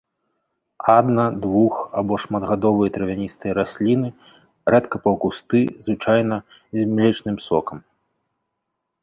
Адна-, 0.99 1.25
двух- 1.43 1.83
або 2.01 2.17
шматгадовыя 2.23 2.93
травяністыя 2.95 3.51
расліны, 3.59 4.09
рэдка 4.73 4.97
паўкусты, 5.05 5.61
звычайна 5.91 6.35
з 6.81 6.89
млечным 6.97 7.37
сокам. 7.51 7.77